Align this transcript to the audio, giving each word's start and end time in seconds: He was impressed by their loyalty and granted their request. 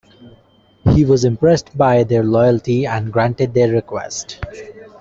He 0.95 1.05
was 1.05 1.25
impressed 1.25 1.77
by 1.77 2.03
their 2.03 2.23
loyalty 2.23 2.87
and 2.87 3.13
granted 3.13 3.53
their 3.53 3.69
request. 3.71 4.41